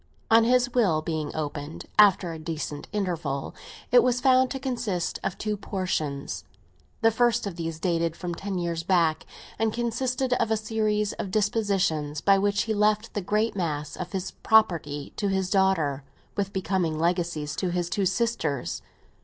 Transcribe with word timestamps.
On 0.31 0.45
his 0.45 0.73
will 0.73 1.03
being 1.03 1.29
opened 1.35 1.85
after 1.99 2.33
a 2.33 2.39
decent 2.39 2.87
interval, 2.91 3.53
it 3.91 4.01
was 4.01 4.19
found 4.19 4.49
to 4.49 4.57
consist 4.59 5.19
of 5.23 5.37
two 5.37 5.55
portions. 5.55 6.43
The 7.01 7.11
first 7.11 7.45
of 7.45 7.55
these 7.55 7.79
dated 7.79 8.15
from 8.15 8.33
ten 8.33 8.57
years 8.57 8.81
back, 8.81 9.27
and 9.59 9.71
consisted 9.71 10.33
of 10.33 10.49
a 10.49 10.57
series 10.57 11.13
of 11.13 11.29
dispositions 11.29 12.19
by 12.19 12.39
which 12.39 12.63
he 12.63 12.73
left 12.73 13.13
the 13.13 13.21
great 13.21 13.55
mass 13.55 13.95
of 13.95 14.09
property 14.41 15.13
to 15.17 15.27
his 15.27 15.51
daughter, 15.51 16.03
with 16.35 16.51
becoming 16.51 16.97
legacies 16.97 17.55
to 17.57 17.69
his 17.69 17.87
two 17.87 18.07
sisters. 18.07 18.81